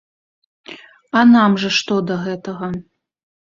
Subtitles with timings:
[1.19, 2.71] А нам жа што да гэтага?